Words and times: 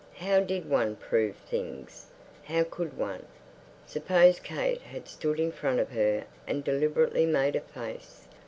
How 0.15 0.39
did 0.39 0.67
one 0.67 0.95
prove 0.95 1.35
things, 1.47 2.07
how 2.45 2.63
could 2.63 2.97
one? 2.97 3.27
Suppose 3.85 4.39
Kate 4.39 4.81
had 4.81 5.07
stood 5.07 5.39
in 5.39 5.51
front 5.51 5.79
of 5.79 5.91
her 5.91 6.23
and 6.47 6.63
deliberately 6.63 7.27
made 7.27 7.55
a 7.55 7.61
face. 7.61 8.25